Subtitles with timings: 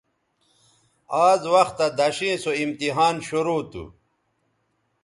[1.27, 3.83] آز وختہ دݜیئں سو امتحان شرو تھو